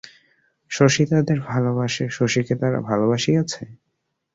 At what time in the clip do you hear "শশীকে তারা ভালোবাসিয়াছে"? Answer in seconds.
2.09-3.61